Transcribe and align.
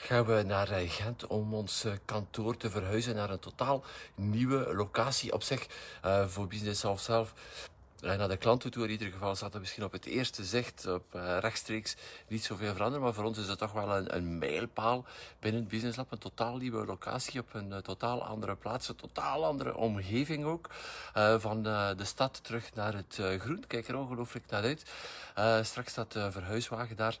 gaan 0.00 0.24
we 0.24 0.42
naar 0.46 0.70
uh, 0.70 0.90
Gent 0.90 1.26
om 1.26 1.54
ons 1.54 1.86
kantoor 2.04 2.56
te 2.56 2.70
verhuizen 2.70 3.14
naar 3.14 3.30
een 3.30 3.38
totaal 3.38 3.84
nieuwe 4.14 4.74
locatie 4.74 5.32
op 5.32 5.42
zich 5.42 5.66
voor 6.26 6.46
Business 6.46 6.80
Self 6.80 7.00
Self 7.00 7.34
naar 8.00 8.28
de 8.28 8.36
klanten 8.36 8.70
toe 8.70 8.84
in 8.84 8.90
ieder 8.90 9.12
geval 9.12 9.36
zat 9.36 9.54
er 9.54 9.60
misschien 9.60 9.84
op 9.84 9.92
het 9.92 10.06
eerste 10.06 10.44
zicht, 10.44 10.86
op 10.86 11.04
rechtstreeks, 11.40 11.96
niet 12.28 12.44
zoveel 12.44 12.72
veranderen. 12.72 13.04
Maar 13.04 13.14
voor 13.14 13.24
ons 13.24 13.38
is 13.38 13.48
het 13.48 13.58
toch 13.58 13.72
wel 13.72 13.96
een, 13.96 14.16
een 14.16 14.38
mijlpaal 14.38 15.04
binnen 15.38 15.60
het 15.60 15.70
Business 15.70 15.96
Lab. 15.96 16.12
Een 16.12 16.18
totaal 16.18 16.56
nieuwe 16.56 16.86
locatie 16.86 17.40
op 17.40 17.54
een 17.54 17.82
totaal 17.82 18.24
andere 18.24 18.56
plaats. 18.56 18.88
Een 18.88 18.96
totaal 18.96 19.44
andere 19.44 19.76
omgeving 19.76 20.44
ook. 20.44 20.68
Van 21.38 21.62
de 21.62 22.04
stad 22.04 22.44
terug 22.44 22.74
naar 22.74 22.94
het 22.94 23.20
groen. 23.38 23.64
Kijk 23.66 23.88
er 23.88 23.96
ongelooflijk 23.96 24.50
naar 24.50 24.62
uit. 24.62 24.90
straks 25.66 25.90
staat 25.90 26.12
de 26.12 26.32
verhuiswagen 26.32 26.96
daar. 26.96 27.18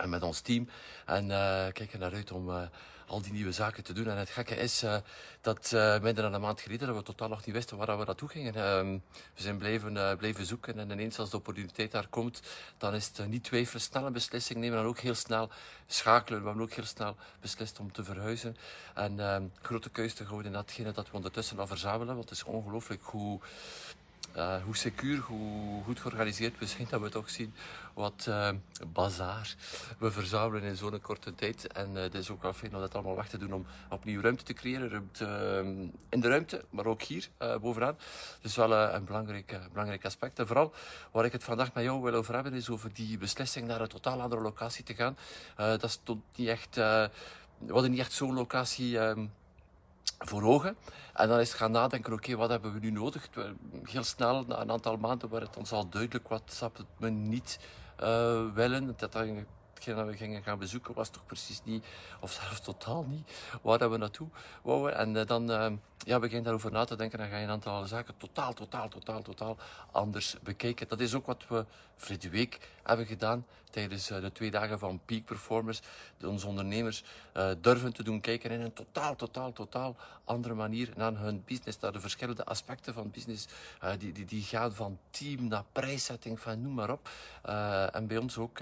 En 0.00 0.08
met 0.08 0.22
ons 0.22 0.40
team. 0.40 0.68
En 1.06 1.26
kijk 1.72 1.92
er 1.92 1.98
naar 1.98 2.14
uit 2.14 2.32
om 2.32 2.68
al 3.10 3.22
die 3.22 3.32
nieuwe 3.32 3.52
zaken 3.52 3.84
te 3.84 3.92
doen. 3.92 4.08
En 4.08 4.16
het 4.16 4.30
gekke 4.30 4.56
is 4.56 4.82
uh, 4.82 4.96
dat 5.40 5.70
minder 6.02 6.22
dan 6.22 6.34
een 6.34 6.40
maand 6.40 6.60
geleden 6.60 6.86
dat 6.86 6.96
we 6.96 7.02
totaal 7.02 7.28
nog 7.28 7.46
niet 7.46 7.54
wisten 7.54 7.76
waar 7.76 7.98
we 7.98 8.04
naartoe 8.04 8.28
gingen. 8.28 8.54
Uh, 8.56 9.00
we 9.34 9.42
zijn 9.42 9.58
blijven, 9.58 10.16
blijven 10.18 10.46
zoeken 10.46 10.78
en 10.78 10.90
ineens 10.90 11.18
als 11.18 11.30
de 11.30 11.36
opportuniteit 11.36 11.90
daar 11.90 12.08
komt, 12.08 12.42
dan 12.78 12.94
is 12.94 13.10
het 13.14 13.28
niet 13.28 13.44
twijfelen, 13.44 13.80
snel 13.82 14.06
een 14.06 14.12
beslissing 14.12 14.58
nemen 14.58 14.78
en 14.78 14.84
ook 14.84 14.98
heel 14.98 15.14
snel 15.14 15.50
schakelen. 15.86 16.40
We 16.40 16.46
hebben 16.46 16.64
ook 16.64 16.72
heel 16.72 16.84
snel 16.84 17.16
beslist 17.40 17.78
om 17.78 17.92
te 17.92 18.04
verhuizen 18.04 18.56
en 18.94 19.20
ehm, 19.20 19.44
grote 19.62 19.90
keus 19.90 20.14
te 20.14 20.24
houden 20.24 20.46
in 20.46 20.52
datgene 20.52 20.92
dat 20.92 21.10
we 21.10 21.16
ondertussen 21.16 21.58
al 21.58 21.66
verzamelen, 21.66 22.14
want 22.14 22.28
het 22.28 22.38
is 22.38 22.44
ongelooflijk 22.44 23.02
hoe 23.02 23.40
uh, 24.36 24.62
hoe 24.64 24.76
secuur, 24.76 25.18
hoe 25.18 25.82
goed 25.84 26.00
georganiseerd 26.00 26.58
we 26.58 26.66
zijn, 26.66 26.86
dat 26.90 27.00
we 27.00 27.08
toch 27.08 27.30
zien 27.30 27.54
wat 27.94 28.26
uh, 28.28 28.48
bazaar 28.92 29.54
we 29.98 30.10
verzamelen 30.10 30.62
in 30.62 30.76
zo'n 30.76 31.00
korte 31.00 31.34
tijd. 31.34 31.72
En 31.72 31.90
uh, 31.90 32.02
het 32.02 32.14
is 32.14 32.30
ook 32.30 32.42
wel 32.42 32.52
fijn 32.52 32.74
om 32.74 32.80
dat 32.80 32.94
allemaal 32.94 33.16
weg 33.16 33.28
te 33.28 33.38
doen 33.38 33.52
om 33.52 33.66
opnieuw 33.88 34.20
ruimte 34.20 34.44
te 34.44 34.52
creëren. 34.52 35.10
In 36.08 36.20
de 36.20 36.28
ruimte, 36.28 36.64
maar 36.70 36.86
ook 36.86 37.02
hier 37.02 37.28
bovenaan. 37.60 37.96
Dus 38.40 38.56
wel 38.56 38.72
een 38.72 39.04
belangrijk, 39.04 39.58
belangrijk 39.72 40.04
aspect. 40.04 40.38
En 40.38 40.46
vooral 40.46 40.72
waar 41.10 41.24
ik 41.24 41.32
het 41.32 41.44
vandaag 41.44 41.72
met 41.74 41.84
jou 41.84 42.02
wil 42.02 42.14
over 42.14 42.34
hebben, 42.34 42.52
is 42.52 42.70
over 42.70 42.92
die 42.92 43.18
beslissing 43.18 43.66
naar 43.66 43.80
een 43.80 43.88
totaal 43.88 44.20
andere 44.20 44.40
locatie 44.40 44.84
te 44.84 44.94
gaan. 44.94 45.16
dat 45.56 45.90
stond 45.90 46.22
niet 46.36 46.48
echt, 46.48 46.74
we 46.74 47.10
hadden 47.68 47.90
niet 47.90 48.00
echt 48.00 48.12
zo'n 48.12 48.34
locatie 48.34 48.98
um, 48.98 49.32
voor 50.18 50.42
ogen. 50.42 50.76
En 51.14 51.28
dan 51.28 51.40
is 51.40 51.52
gaan 51.52 51.70
nadenken, 51.70 52.12
oké, 52.12 52.36
wat 52.36 52.50
hebben 52.50 52.72
we 52.72 52.78
nu 52.78 52.90
nodig? 52.90 53.28
Heel 53.84 54.04
snel, 54.04 54.44
na 54.44 54.60
een 54.60 54.70
aantal 54.70 54.96
maanden, 54.96 55.30
werd 55.30 55.46
het 55.46 55.56
ons 55.56 55.72
al 55.72 55.88
duidelijk 55.88 56.28
wat 56.28 56.70
we 56.96 57.08
niet 57.08 57.58
uh, 58.02 58.54
willen. 58.54 58.94
Dat 58.96 59.12
dat 59.84 60.06
we 60.06 60.16
gingen 60.16 60.42
gaan 60.42 60.58
bezoeken 60.58 60.94
was 60.94 61.08
toch 61.08 61.26
precies 61.26 61.60
niet, 61.64 61.84
of 62.20 62.32
zelfs 62.32 62.60
totaal 62.60 63.04
niet, 63.08 63.32
waar 63.62 63.90
we 63.90 63.96
naartoe 63.96 64.28
wouden. 64.62 64.96
En 64.96 65.14
uh, 65.14 65.26
dan 65.26 65.50
uh, 65.50 65.72
ja, 65.98 66.18
begin 66.18 66.36
je 66.36 66.42
daarover 66.42 66.72
na 66.72 66.84
te 66.84 66.96
denken 66.96 67.18
en 67.18 67.28
ga 67.28 67.36
je 67.36 67.44
een 67.44 67.50
aantal 67.50 67.86
zaken 67.86 68.16
totaal, 68.16 68.52
totaal, 68.52 68.88
totaal, 68.88 69.22
totaal 69.22 69.56
anders 69.90 70.36
bekijken. 70.42 70.88
Dat 70.88 71.00
is 71.00 71.14
ook 71.14 71.26
wat 71.26 71.46
we 71.48 71.64
vorige 71.96 72.28
week 72.28 72.58
hebben 72.82 73.06
gedaan 73.06 73.46
tijdens 73.70 74.10
uh, 74.10 74.20
de 74.20 74.32
twee 74.32 74.50
dagen 74.50 74.78
van 74.78 75.00
Peak 75.04 75.24
Performers. 75.24 75.80
Onze 76.24 76.46
ondernemers 76.46 77.04
durven 77.60 77.92
te 77.92 78.02
doen 78.02 78.20
kijken 78.20 78.50
in 78.50 78.60
een 78.60 78.72
totaal, 78.72 79.16
totaal, 79.16 79.52
totaal 79.52 79.96
andere 80.24 80.54
manier 80.54 80.92
naar 80.96 81.16
hun 81.16 81.42
business, 81.46 81.78
naar 81.78 81.92
de 81.92 82.00
verschillende 82.00 82.44
aspecten 82.44 82.94
van 82.94 83.10
business. 83.10 83.46
die, 83.98 84.12
die, 84.12 84.24
die 84.24 84.42
gaan 84.42 84.74
van 84.74 84.98
team 85.10 85.48
naar 85.48 85.64
prijszetting, 85.72 86.40
van 86.40 86.62
noem 86.62 86.74
maar 86.74 86.90
op. 86.90 87.08
en 87.92 88.06
bij 88.06 88.16
ons 88.16 88.38
ook. 88.38 88.58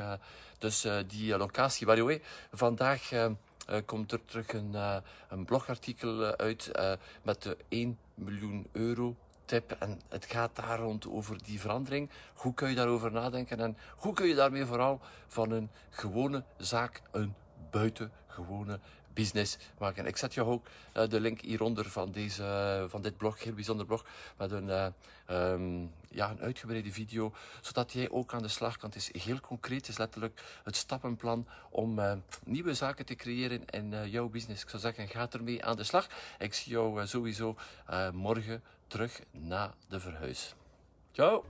dus 0.58 0.86
die 1.06 1.36
locatie. 1.36 1.86
By 1.86 2.20
vandaag 2.52 3.10
komt 3.84 4.12
er 4.12 4.24
terug 4.24 4.52
een, 4.52 4.74
een 5.28 5.44
blogartikel 5.44 6.36
uit 6.36 6.70
met 7.22 7.42
de 7.42 7.56
1 7.68 7.98
miljoen 8.14 8.66
euro 8.72 9.16
tip. 9.48 9.72
En 9.72 10.00
het 10.08 10.24
gaat 10.24 10.56
daar 10.56 10.78
rond 10.78 11.08
over 11.08 11.44
die 11.44 11.60
verandering. 11.60 12.10
Hoe 12.34 12.54
kun 12.54 12.68
je 12.68 12.74
daarover 12.74 13.12
nadenken 13.12 13.60
en 13.60 13.76
hoe 13.96 14.14
kun 14.14 14.26
je 14.26 14.34
daarmee 14.34 14.64
vooral 14.64 15.00
van 15.26 15.50
een 15.50 15.70
gewone 15.90 16.44
zaak 16.56 17.02
een 17.10 17.34
buitengewone 17.70 18.80
business 19.18 19.58
maken. 19.78 20.06
Ik 20.06 20.16
zet 20.16 20.34
jou 20.34 20.48
ook 20.48 20.66
uh, 20.96 21.08
de 21.08 21.20
link 21.20 21.40
hieronder 21.40 21.90
van, 21.90 22.12
deze, 22.12 22.86
van 22.88 23.02
dit 23.02 23.16
blog, 23.16 23.42
heel 23.42 23.52
bijzonder 23.52 23.86
blog, 23.86 24.04
met 24.36 24.50
een, 24.50 24.68
uh, 24.68 24.86
um, 25.30 25.92
ja, 26.08 26.30
een 26.30 26.40
uitgebreide 26.40 26.92
video, 26.92 27.32
zodat 27.60 27.92
jij 27.92 28.10
ook 28.10 28.34
aan 28.34 28.42
de 28.42 28.48
slag 28.48 28.76
kan. 28.76 28.88
Het 28.88 28.98
is 28.98 29.22
heel 29.22 29.40
concreet, 29.40 29.80
het 29.80 29.88
is 29.88 29.98
letterlijk 29.98 30.42
het 30.64 30.76
stappenplan 30.76 31.46
om 31.70 32.00
nieuwe 32.44 32.74
zaken 32.74 33.06
te 33.06 33.14
creëren 33.14 33.64
in 33.64 34.10
jouw 34.10 34.28
business. 34.28 34.62
Ik 34.62 34.68
zou 34.68 34.82
zeggen, 34.82 35.08
ga 35.08 35.26
ermee 35.30 35.64
aan 35.64 35.76
de 35.76 35.84
slag. 35.84 36.06
Ik 36.38 36.54
zie 36.54 36.72
jou 36.72 37.06
sowieso 37.06 37.56
morgen 38.12 38.62
terug 38.88 39.20
na 39.30 39.74
de 39.88 40.00
verhuis. 40.00 40.54
Ciao! 41.12 41.44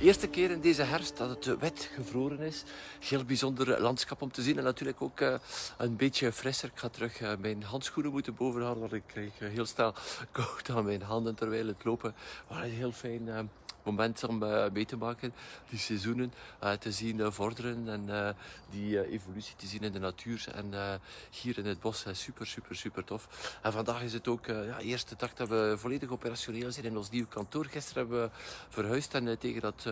Eerste 0.00 0.28
keer 0.28 0.50
in 0.50 0.60
deze 0.60 0.82
herfst 0.82 1.16
dat 1.16 1.28
het 1.28 1.58
wet 1.58 1.90
gevroren 1.94 2.40
is. 2.40 2.64
Heel 3.00 3.24
bijzonder 3.24 3.80
landschap 3.80 4.22
om 4.22 4.32
te 4.32 4.42
zien. 4.42 4.58
En 4.58 4.64
natuurlijk 4.64 5.02
ook 5.02 5.20
uh, 5.20 5.34
een 5.78 5.96
beetje 5.96 6.32
frisser. 6.32 6.68
Ik 6.68 6.78
ga 6.78 6.88
terug 6.88 7.20
uh, 7.20 7.32
mijn 7.38 7.62
handschoenen 7.62 8.12
moeten 8.12 8.34
bovenhalen. 8.34 8.80
Want 8.80 8.92
ik 8.92 9.14
uh, 9.14 9.48
heel 9.48 9.66
snel 9.66 9.94
koud 10.32 10.70
aan 10.70 10.84
mijn 10.84 11.02
handen 11.02 11.34
terwijl 11.34 11.66
het 11.66 11.84
lopen. 11.84 12.14
Maar 12.48 12.62
heel 12.62 12.92
fijn 12.92 13.50
moment 13.84 14.24
om 14.24 14.42
uh, 14.42 14.64
mee 14.72 14.84
te 14.84 14.96
maken, 14.96 15.34
die 15.68 15.78
seizoenen 15.78 16.32
uh, 16.62 16.72
te 16.72 16.92
zien 16.92 17.18
uh, 17.18 17.30
vorderen 17.30 17.88
en 17.88 18.36
die 18.70 19.08
evolutie 19.10 19.56
te 19.56 19.66
zien 19.66 19.82
in 19.82 19.92
de 19.92 19.98
natuur. 19.98 20.46
En 20.54 21.00
hier 21.30 21.58
in 21.58 21.66
het 21.66 21.80
bos, 21.80 22.04
super, 22.12 22.46
super, 22.46 22.76
super 22.76 23.04
tof. 23.04 23.58
En 23.62 23.72
vandaag 23.72 24.02
is 24.02 24.12
het 24.12 24.28
ook 24.28 24.46
ja, 24.46 24.78
eerste 24.78 25.16
dag 25.16 25.34
dat 25.34 25.48
we 25.48 25.74
volledig 25.76 26.10
operationeel 26.10 26.72
zijn 26.72 26.86
in 26.86 26.96
ons 26.96 27.10
nieuwe 27.10 27.28
kantoor. 27.28 27.64
Gisteren 27.64 28.02
hebben 28.02 28.22
we 28.22 28.30
verhuisd 28.68 29.14
en 29.14 29.38
tegen 29.38 29.60
dat 29.60 29.88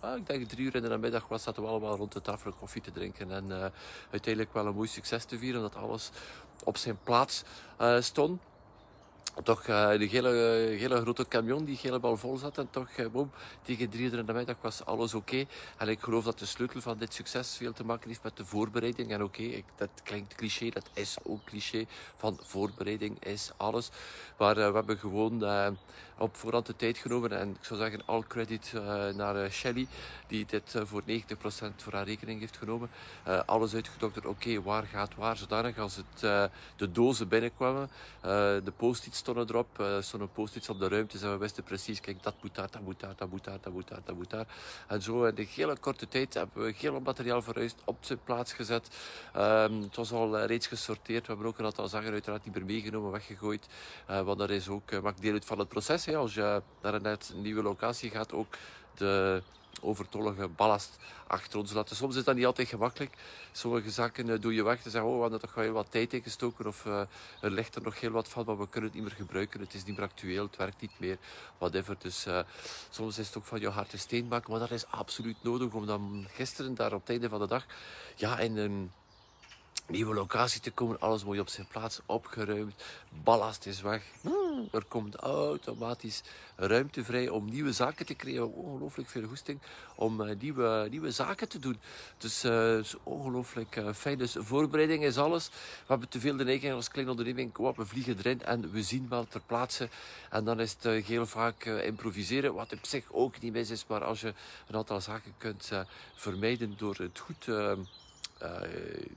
Ah, 0.00 0.16
ik 0.16 0.26
denk 0.26 0.48
drie 0.48 0.66
uur 0.66 0.74
in 0.74 0.82
de 0.82 0.98
middag 0.98 1.28
was, 1.28 1.42
zaten 1.42 1.62
we 1.62 1.68
allemaal 1.68 1.96
rond 1.96 2.12
de 2.12 2.20
tafel 2.20 2.52
koffie 2.52 2.82
te 2.82 2.90
drinken. 2.90 3.30
En 3.30 3.72
uiteindelijk 4.10 4.54
wel 4.54 4.66
een 4.66 4.74
mooi 4.74 4.88
succes 4.88 5.24
te 5.24 5.38
vieren, 5.38 5.60
dat 5.60 5.76
alles 5.76 6.10
op 6.64 6.76
zijn 6.76 6.98
plaats 7.02 7.42
stond 8.00 8.40
toch 9.42 9.66
uh, 9.66 9.88
de 9.88 10.04
hele, 10.04 11.00
grote 11.00 11.28
camion 11.28 11.64
die 11.64 11.78
helemaal 11.82 12.16
vol 12.16 12.36
zat. 12.36 12.58
En 12.58 12.70
toch, 12.70 12.88
uh, 12.96 13.06
boom, 13.06 13.30
tegen 13.62 13.88
drie 13.88 14.10
uur 14.10 14.18
in 14.18 14.26
de 14.26 14.32
middag 14.32 14.56
was 14.60 14.84
alles 14.84 15.14
oké. 15.14 15.44
En 15.76 15.88
ik 15.88 16.00
geloof 16.00 16.24
dat 16.24 16.38
de 16.38 16.46
sleutel 16.46 16.80
van 16.80 16.98
dit 16.98 17.14
succes 17.14 17.56
veel 17.56 17.72
te 17.72 17.84
maken 17.84 18.08
heeft 18.08 18.22
met 18.22 18.36
de 18.36 18.44
voorbereiding. 18.44 19.10
En 19.10 19.22
oké, 19.22 19.62
dat 19.76 19.88
klinkt 20.02 20.34
cliché, 20.34 20.68
dat 20.68 20.90
is 20.92 21.16
ook 21.22 21.44
cliché. 21.44 21.84
Van 22.16 22.38
voorbereiding 22.42 23.24
is 23.24 23.50
alles. 23.56 23.90
Maar 24.38 24.58
uh, 24.58 24.68
we 24.68 24.74
hebben 24.74 24.98
gewoon 24.98 25.44
op 26.18 26.36
voorhand 26.36 26.66
de 26.66 26.76
tijd 26.76 26.98
genomen. 26.98 27.38
En 27.38 27.48
ik 27.48 27.64
zou 27.64 27.80
zeggen, 27.80 28.02
all 28.06 28.22
credit 28.28 28.72
naar 29.16 29.50
Shelly, 29.50 29.86
die 30.26 30.46
dit 30.46 30.74
voor 30.84 31.02
90% 31.02 31.04
voor 31.76 31.92
haar 31.92 32.04
rekening 32.04 32.40
heeft 32.40 32.56
genomen. 32.56 32.90
alles 33.46 33.74
uitgedokterd, 33.74 34.26
oké, 34.26 34.62
waar 34.62 34.82
gaat 34.82 35.14
waar, 35.14 35.36
zodanig 35.36 35.78
als 35.78 35.96
het, 35.96 36.50
de 36.76 36.90
dozen 36.92 37.28
binnenkwamen, 37.28 37.90
de 38.64 38.72
post-its 38.76 39.22
stonden 39.30 39.54
erop, 39.54 39.78
uh, 39.80 40.00
stonden 40.00 40.32
post-its 40.32 40.68
op 40.68 40.78
de 40.78 40.88
ruimte 40.88 41.18
en 41.18 41.30
we 41.30 41.36
wisten 41.36 41.62
precies, 41.62 42.00
kijk, 42.00 42.22
dat 42.22 42.34
moet 42.42 42.54
daar, 42.54 42.70
dat 42.70 42.82
moet 42.82 43.00
daar, 43.00 43.14
dat 43.16 43.30
moet 43.30 43.44
daar, 43.44 43.58
dat 43.60 43.72
moet 43.72 43.88
daar, 43.88 44.00
dat 44.04 44.14
moet 44.14 44.30
daar. 44.30 44.46
En 44.86 45.02
zo 45.02 45.24
in 45.24 45.34
de 45.34 45.46
hele 45.54 45.78
korte 45.78 46.08
tijd 46.08 46.34
hebben 46.34 46.64
we 46.64 46.74
heel 46.76 47.00
materiaal 47.00 47.42
verhuisd, 47.42 47.76
op 47.84 47.96
zijn 48.00 48.20
plaats 48.24 48.52
gezet. 48.52 48.88
Um, 49.36 49.82
het 49.82 49.96
was 49.96 50.12
al 50.12 50.38
uh, 50.38 50.44
reeds 50.44 50.66
gesorteerd, 50.66 51.26
we 51.26 51.32
hebben 51.32 51.46
ook 51.46 51.58
een 51.58 51.64
aantal 51.64 51.88
zaken 51.88 52.12
uiteraard 52.12 52.44
niet 52.44 52.54
meer 52.54 52.64
meegenomen, 52.64 53.10
weggegooid. 53.10 53.66
Uh, 54.10 54.20
want 54.20 54.38
dat 54.38 54.50
is 54.50 54.68
ook, 54.68 55.00
maakt 55.02 55.22
deel 55.22 55.32
uit 55.32 55.44
van 55.44 55.58
het 55.58 55.68
proces. 55.68 56.04
Hè. 56.04 56.16
Als 56.16 56.34
je 56.34 56.62
naar 56.82 56.94
een, 56.94 57.06
een 57.06 57.42
nieuwe 57.42 57.62
locatie 57.62 58.10
gaat, 58.10 58.32
ook 58.32 58.56
de 58.94 59.42
overtollige 59.80 60.48
ballast 60.48 60.98
achter 61.26 61.58
ons 61.58 61.72
laten. 61.72 61.96
Soms 61.96 62.16
is 62.16 62.24
dat 62.24 62.34
niet 62.34 62.46
altijd 62.46 62.68
gemakkelijk. 62.68 63.14
Sommige 63.52 63.90
zaken 63.90 64.28
uh, 64.28 64.40
doe 64.40 64.54
je 64.54 64.62
weg. 64.62 64.82
Te 64.82 64.90
zeggen, 64.90 65.10
oh, 65.10 65.16
we 65.16 65.22
hadden 65.22 65.40
toch 65.40 65.54
wel 65.54 65.64
heel 65.64 65.72
wat 65.72 65.90
tijd 65.90 66.12
ingestoken. 66.12 66.66
Of 66.66 66.84
uh, 66.84 67.00
er 67.40 67.50
ligt 67.50 67.74
er 67.74 67.82
nog 67.82 68.00
heel 68.00 68.10
wat 68.10 68.28
van, 68.28 68.44
maar 68.46 68.58
we 68.58 68.68
kunnen 68.68 68.90
het 68.90 68.98
niet 68.98 69.08
meer 69.08 69.16
gebruiken. 69.16 69.60
Het 69.60 69.74
is 69.74 69.84
niet 69.84 69.96
meer 69.96 70.06
actueel, 70.06 70.44
het 70.44 70.56
werkt 70.56 70.80
niet 70.80 70.98
meer. 70.98 71.18
Whatever. 71.58 71.96
Dus 71.98 72.26
uh, 72.26 72.40
soms 72.90 73.18
is 73.18 73.26
het 73.26 73.36
ook 73.36 73.44
van 73.44 73.60
je 73.60 73.68
hart 73.68 73.92
steen 73.96 74.28
maken. 74.28 74.50
Maar 74.50 74.60
dat 74.60 74.70
is 74.70 74.86
absoluut 74.86 75.42
nodig 75.42 75.72
om 75.72 75.86
dan 75.86 76.26
gisteren, 76.32 76.74
daar 76.74 76.92
op 76.92 77.00
het 77.00 77.10
einde 77.10 77.28
van 77.28 77.40
de 77.40 77.46
dag, 77.46 77.66
ja, 78.16 78.38
in 78.38 78.56
een 78.56 78.90
nieuwe 79.90 80.14
locatie 80.14 80.60
te 80.60 80.70
komen. 80.70 81.00
Alles 81.00 81.24
mooi 81.24 81.40
op 81.40 81.48
zijn 81.48 81.66
plaats, 81.66 82.00
opgeruimd. 82.06 82.84
Ballast 83.24 83.66
is 83.66 83.80
weg. 83.80 84.02
Er 84.72 84.84
komt 84.84 85.16
automatisch 85.16 86.22
ruimte 86.56 87.04
vrij 87.04 87.28
om 87.28 87.50
nieuwe 87.50 87.72
zaken 87.72 88.06
te 88.06 88.14
creëren. 88.14 88.52
Ongelooflijk 88.52 89.08
veel 89.08 89.26
goesting 89.28 89.58
om 89.94 90.20
uh, 90.20 90.36
nieuwe, 90.38 90.86
nieuwe 90.90 91.10
zaken 91.10 91.48
te 91.48 91.58
doen. 91.58 91.78
Dus 92.18 92.44
uh, 92.44 92.78
is 92.78 92.94
ongelooflijk 93.02 93.76
uh, 93.76 93.92
fijn. 93.92 94.18
Dus 94.18 94.36
voorbereiding 94.38 95.04
is 95.04 95.18
alles. 95.18 95.48
We 95.48 95.86
hebben 95.86 96.08
te 96.08 96.20
veel 96.20 96.36
de 96.36 96.44
neiging 96.44 96.72
als 96.72 96.88
kleine 96.88 97.10
onderneming. 97.10 97.52
Kom 97.52 97.66
op, 97.66 97.76
we 97.76 97.86
vliegen 97.86 98.18
erin 98.18 98.42
en 98.42 98.70
we 98.70 98.82
zien 98.82 99.06
wel 99.08 99.26
ter 99.26 99.42
plaatse. 99.46 99.88
En 100.30 100.44
dan 100.44 100.60
is 100.60 100.76
het 100.80 101.06
heel 101.06 101.26
vaak 101.26 101.64
improviseren. 101.64 102.54
Wat 102.54 102.72
op 102.72 102.86
zich 102.86 103.04
ook 103.10 103.40
niet 103.40 103.52
mis 103.52 103.70
is. 103.70 103.86
Maar 103.86 104.04
als 104.04 104.20
je 104.20 104.34
een 104.66 104.76
aantal 104.76 105.00
zaken 105.00 105.34
kunt 105.38 105.70
vermijden 106.14 106.74
door 106.76 106.96
het 106.96 107.18
goed 107.18 107.46
uh, 107.46 107.72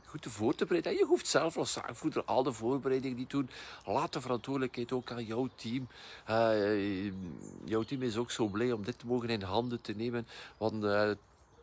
goed 0.05 0.25
voor 0.29 0.55
te 0.55 0.65
bereiden. 0.65 0.93
je 0.93 1.05
hoeft 1.05 1.27
zelf 1.27 1.57
als 1.57 1.71
zaakvoerder 1.71 2.23
al 2.23 2.43
de 2.43 2.51
voorbereidingen 2.51 3.17
niet 3.17 3.29
doen. 3.29 3.49
Laat 3.85 4.13
de 4.13 4.21
verantwoordelijkheid 4.21 4.91
ook 4.91 5.11
aan 5.11 5.25
jouw 5.25 5.49
team. 5.55 5.87
Uh, 6.29 7.05
jouw 7.65 7.83
team 7.83 8.01
is 8.01 8.17
ook 8.17 8.31
zo 8.31 8.47
blij 8.47 8.71
om 8.71 8.83
dit 8.83 8.99
te 8.99 9.05
mogen 9.05 9.29
in 9.29 9.41
handen 9.41 9.81
te 9.81 9.93
nemen. 9.93 10.27
Want 10.57 10.83
uh, 10.83 11.11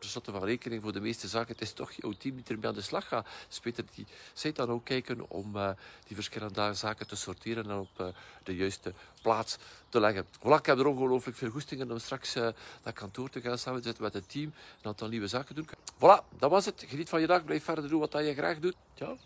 tenslotte 0.01 0.31
van 0.31 0.43
rekening 0.43 0.81
voor 0.81 0.93
de 0.93 0.99
meeste 0.99 1.27
zaken, 1.27 1.53
het 1.53 1.61
is 1.61 1.73
toch 1.73 1.91
jouw 1.91 2.11
team 2.11 2.35
die 2.35 2.45
ermee 2.47 2.67
aan 2.67 2.73
de 2.73 2.81
slag 2.81 3.07
gaat. 3.07 3.27
Dus 3.47 3.75
die 3.93 4.05
zij 4.33 4.51
dan 4.51 4.69
ook 4.69 4.85
kijken 4.85 5.29
om 5.29 5.55
uh, 5.55 5.69
die 6.07 6.15
verschillende 6.15 6.73
zaken 6.73 7.07
te 7.07 7.15
sorteren 7.15 7.63
en 7.63 7.77
op 7.77 7.99
uh, 8.01 8.07
de 8.43 8.55
juiste 8.55 8.93
plaats 9.21 9.57
te 9.89 9.99
leggen. 9.99 10.25
Voilà, 10.25 10.57
ik 10.59 10.65
heb 10.65 10.79
er 10.79 10.85
ongelooflijk 10.85 11.37
veel 11.37 11.49
goestingen 11.49 11.91
om 11.91 11.99
straks 11.99 12.35
uh, 12.35 12.47
naar 12.83 12.93
kantoor 12.93 13.29
te 13.29 13.41
gaan 13.41 13.57
samenzitten 13.57 14.03
met 14.03 14.13
het 14.13 14.29
team 14.29 14.45
en 14.45 14.53
een 14.81 14.87
aantal 14.87 15.07
nieuwe 15.07 15.27
zaken 15.27 15.55
doen. 15.55 15.69
Voilà, 15.95 16.37
dat 16.37 16.49
was 16.49 16.65
het. 16.65 16.83
Geniet 16.87 17.09
van 17.09 17.21
je 17.21 17.27
dag, 17.27 17.45
blijf 17.45 17.63
verder 17.63 17.89
doen 17.89 17.99
wat 17.99 18.13
je 18.13 18.33
graag 18.33 18.59
doet. 18.59 18.75
Ciao. 18.95 19.17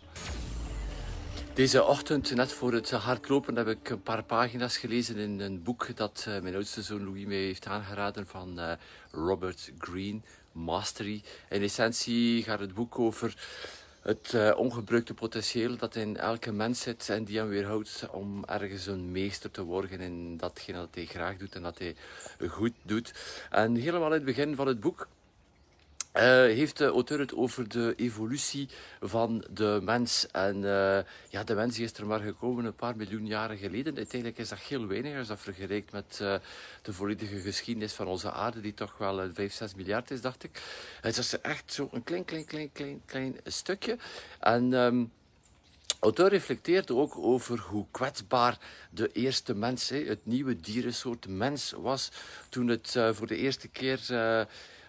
Deze 1.54 1.84
ochtend, 1.84 2.34
net 2.34 2.52
voor 2.52 2.72
het 2.72 2.90
hardlopen, 2.90 3.56
heb 3.56 3.68
ik 3.68 3.88
een 3.88 4.02
paar 4.02 4.22
pagina's 4.22 4.76
gelezen 4.76 5.16
in 5.16 5.40
een 5.40 5.62
boek 5.62 5.96
dat 5.96 6.26
mijn 6.42 6.54
oudste 6.54 6.82
zoon 6.82 7.04
Louis 7.04 7.24
mij 7.24 7.36
heeft 7.36 7.66
aangeraden 7.66 8.26
van 8.26 8.60
Robert 9.10 9.72
Greene. 9.78 10.20
Mastery. 10.56 11.22
In 11.48 11.62
essentie 11.62 12.42
gaat 12.42 12.60
het 12.60 12.74
boek 12.74 12.98
over 12.98 13.34
het 14.00 14.32
uh, 14.34 14.52
ongebruikte 14.56 15.14
potentieel 15.14 15.76
dat 15.76 15.96
in 15.96 16.16
elke 16.16 16.52
mens 16.52 16.80
zit 16.80 17.08
en 17.08 17.24
die 17.24 17.38
hem 17.38 17.48
weerhoudt 17.48 18.06
om 18.10 18.44
ergens 18.44 18.86
een 18.86 19.12
meester 19.12 19.50
te 19.50 19.62
worden 19.62 20.00
in 20.00 20.36
datgene 20.36 20.78
dat 20.78 20.94
hij 20.94 21.04
graag 21.04 21.36
doet 21.36 21.54
en 21.54 21.62
dat 21.62 21.78
hij 21.78 21.94
goed 22.48 22.72
doet. 22.82 23.12
En 23.50 23.74
helemaal 23.74 24.06
in 24.06 24.12
het 24.12 24.24
begin 24.24 24.54
van 24.54 24.66
het 24.66 24.80
boek 24.80 25.08
uh, 26.16 26.22
heeft 26.22 26.78
de 26.78 26.86
auteur 26.86 27.18
het 27.18 27.34
over 27.34 27.68
de 27.68 27.94
evolutie 27.96 28.68
van 29.00 29.44
de 29.50 29.80
mens. 29.82 30.26
En 30.32 30.56
uh, 30.56 30.98
ja, 31.28 31.44
de 31.44 31.54
mens 31.54 31.78
is 31.78 31.92
er 31.92 32.06
maar 32.06 32.20
gekomen 32.20 32.64
een 32.64 32.74
paar 32.74 32.96
miljoen 32.96 33.26
jaren 33.26 33.56
geleden. 33.56 33.96
Uiteindelijk 33.96 34.40
is 34.40 34.48
dat 34.48 34.58
heel 34.58 34.86
weinig 34.86 35.18
als 35.18 35.28
dat 35.28 35.40
vergelijkt 35.40 35.92
met 35.92 36.18
uh, 36.22 36.34
de 36.82 36.92
volledige 36.92 37.40
geschiedenis 37.40 37.92
van 37.92 38.06
onze 38.06 38.32
aarde, 38.32 38.60
die 38.60 38.74
toch 38.74 38.98
wel 38.98 39.30
5, 39.32 39.52
6 39.52 39.74
miljard 39.74 40.10
is, 40.10 40.20
dacht 40.20 40.44
ik. 40.44 40.62
Het 41.00 41.16
is 41.16 41.40
echt 41.40 41.72
zo 41.72 41.88
een 41.92 42.04
klein, 42.04 42.24
klein, 42.24 42.44
klein, 42.44 42.70
klein, 42.72 43.02
klein 43.06 43.36
stukje. 43.44 43.96
En... 44.40 44.72
Um, 44.72 45.12
auteur 46.00 46.28
reflecteert 46.28 46.90
ook 46.90 47.16
over 47.18 47.58
hoe 47.58 47.86
kwetsbaar 47.90 48.58
de 48.90 49.12
eerste 49.12 49.54
mens, 49.54 49.88
het 49.88 50.26
nieuwe 50.26 50.60
dierensoort 50.60 51.28
mens 51.28 51.72
was, 51.76 52.10
toen 52.48 52.68
het 52.68 52.98
voor 53.12 53.26
de 53.26 53.36
eerste 53.36 53.68
keer 53.68 53.98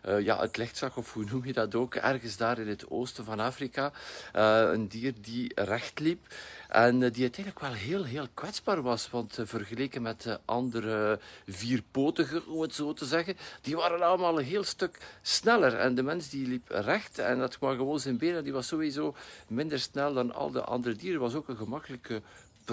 uh, 0.07 0.21
ja, 0.21 0.39
het 0.39 0.57
licht 0.57 0.77
zag, 0.77 0.97
of 0.97 1.13
hoe 1.13 1.25
noem 1.25 1.45
je 1.45 1.53
dat 1.53 1.75
ook, 1.75 1.95
ergens 1.95 2.37
daar 2.37 2.59
in 2.59 2.67
het 2.67 2.89
oosten 2.89 3.25
van 3.25 3.39
Afrika. 3.39 3.91
Uh, 4.35 4.69
een 4.71 4.87
dier 4.87 5.13
die 5.21 5.51
recht 5.55 5.99
liep 5.99 6.27
en 6.67 7.01
uh, 7.01 7.11
die 7.11 7.21
uiteindelijk 7.21 7.59
wel 7.59 7.73
heel, 7.73 8.03
heel 8.03 8.27
kwetsbaar 8.33 8.81
was. 8.81 9.09
Want 9.09 9.39
vergeleken 9.41 10.01
met 10.01 10.21
de 10.21 10.39
andere 10.45 11.19
vierpotigen, 11.47 12.47
om 12.47 12.61
het 12.61 12.75
zo 12.75 12.93
te 12.93 13.05
zeggen, 13.05 13.37
die 13.61 13.75
waren 13.75 14.01
allemaal 14.01 14.39
een 14.39 14.45
heel 14.45 14.63
stuk 14.63 14.97
sneller. 15.21 15.73
En 15.73 15.95
de 15.95 16.03
mens 16.03 16.29
die 16.29 16.47
liep 16.47 16.69
recht 16.69 17.19
en 17.19 17.39
dat 17.39 17.57
kwam 17.57 17.75
gewoon 17.75 17.99
zijn 17.99 18.17
benen, 18.17 18.43
die 18.43 18.53
was 18.53 18.67
sowieso 18.67 19.15
minder 19.47 19.79
snel 19.79 20.13
dan 20.13 20.33
al 20.33 20.51
de 20.51 20.61
andere 20.61 20.95
dieren. 20.95 21.19
was 21.19 21.35
ook 21.35 21.47
een 21.47 21.57
gemakkelijke 21.57 22.21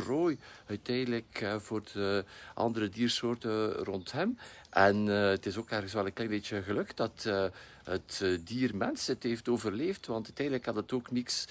prooi 0.02 0.38
uiteindelijk 0.66 1.46
voor 1.58 1.82
de 1.92 2.25
andere 2.54 2.88
diersoorten 2.88 3.72
rond 3.72 4.12
hem. 4.12 4.38
En 4.74 5.06
uh, 5.06 5.28
het 5.28 5.46
is 5.46 5.56
ook 5.56 5.70
ergens 5.70 5.92
wel 5.92 6.06
een 6.06 6.12
klein 6.12 6.30
beetje 6.30 6.62
geluk 6.62 6.96
dat 6.96 7.24
uh, 7.26 7.44
het 7.84 8.24
dier 8.40 8.76
mens 8.76 9.06
het 9.06 9.22
heeft 9.22 9.48
overleefd, 9.48 10.06
want 10.06 10.24
uiteindelijk 10.24 10.66
had 10.66 10.74
het 10.74 10.92
ook 10.92 11.10
niks 11.10 11.48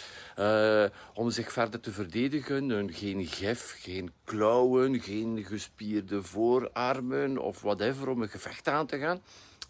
om 1.13 1.31
zich 1.31 1.51
verder 1.51 1.79
te 1.79 1.91
verdedigen. 1.91 2.93
Geen 2.93 3.25
gif, 3.25 3.75
geen 3.79 4.11
klauwen, 4.23 5.01
geen 5.01 5.45
gespierde 5.45 6.23
voorarmen 6.23 7.37
of 7.37 7.61
whatever 7.61 8.09
om 8.09 8.21
een 8.21 8.29
gevecht 8.29 8.67
aan 8.67 8.85
te 8.85 8.97
gaan. 8.97 9.21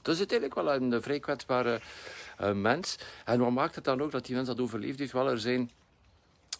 Dus 0.02 0.18
uiteindelijk 0.18 0.60
wel 0.60 0.74
een 0.74 1.02
vrij 1.02 1.20
kwetsbare 1.20 1.82
mens. 2.54 2.98
En 3.26 3.40
wat 3.40 3.52
maakt 3.52 3.76
het 3.76 3.84
dan 3.84 4.02
ook 4.02 4.12
dat 4.12 4.26
die 4.26 4.36
mens 4.36 4.48
dat 4.48 4.60
overleefd 4.60 5.00
heeft? 5.00 5.12
Wel, 5.12 5.30
er 5.30 5.40
zijn 5.40 5.72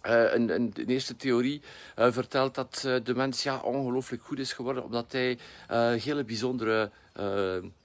uh, 0.08 0.34
een, 0.34 0.72
de 0.74 0.86
eerste 0.86 1.16
theorie 1.16 1.62
uh, 2.00 2.12
vertelt 2.12 2.56
dat 2.56 2.84
uh, 2.86 2.96
de 3.04 3.16
mens 3.16 3.48
ongelooflijk 3.64 4.24
goed 4.24 4.40
is 4.40 4.54
geworden 4.54 4.84
omdat 4.84 5.12
hij 5.12 5.38
hele 6.00 6.24
bijzondere 6.24 6.92